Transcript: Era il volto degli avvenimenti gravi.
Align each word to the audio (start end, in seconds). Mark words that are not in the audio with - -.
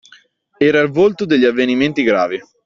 Era 0.59 0.79
il 0.79 0.89
volto 0.89 1.25
degli 1.25 1.45
avvenimenti 1.45 2.01
gravi. 2.01 2.41